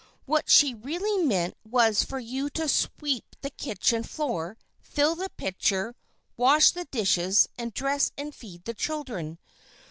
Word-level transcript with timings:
What 0.25 0.49
she 0.49 0.73
really 0.73 1.23
meant 1.23 1.55
was 1.63 2.01
for 2.03 2.17
you 2.17 2.49
to 2.57 2.67
sweep 2.67 3.35
the 3.41 3.51
kitchen 3.51 4.01
floor, 4.01 4.57
fill 4.81 5.13
the 5.13 5.29
pitcher, 5.37 5.93
wash 6.35 6.71
the 6.71 6.85
dishes, 6.85 7.47
and 7.55 7.71
dress 7.71 8.11
and 8.17 8.33
feed 8.33 8.65
the 8.65 8.73
children. 8.73 9.37